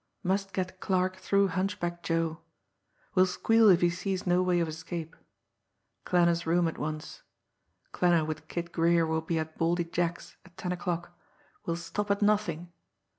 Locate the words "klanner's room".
6.07-6.67